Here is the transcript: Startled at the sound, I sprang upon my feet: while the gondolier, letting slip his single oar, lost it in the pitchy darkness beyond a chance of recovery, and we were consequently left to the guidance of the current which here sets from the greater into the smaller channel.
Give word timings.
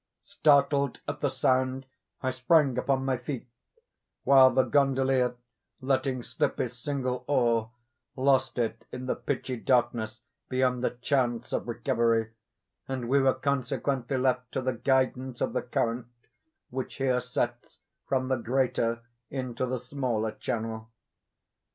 Startled 0.23 0.97
at 1.07 1.21
the 1.21 1.29
sound, 1.29 1.85
I 2.23 2.31
sprang 2.31 2.75
upon 2.79 3.05
my 3.05 3.17
feet: 3.17 3.47
while 4.23 4.49
the 4.49 4.63
gondolier, 4.63 5.35
letting 5.79 6.23
slip 6.23 6.57
his 6.57 6.75
single 6.75 7.23
oar, 7.27 7.69
lost 8.15 8.57
it 8.57 8.83
in 8.91 9.05
the 9.05 9.13
pitchy 9.13 9.57
darkness 9.57 10.21
beyond 10.49 10.83
a 10.83 10.89
chance 10.89 11.53
of 11.53 11.67
recovery, 11.67 12.31
and 12.87 13.09
we 13.09 13.19
were 13.19 13.35
consequently 13.35 14.17
left 14.17 14.51
to 14.53 14.61
the 14.63 14.73
guidance 14.73 15.39
of 15.39 15.53
the 15.53 15.61
current 15.61 16.07
which 16.71 16.95
here 16.95 17.19
sets 17.19 17.77
from 18.07 18.27
the 18.27 18.37
greater 18.37 19.01
into 19.29 19.67
the 19.67 19.77
smaller 19.77 20.31
channel. 20.31 20.89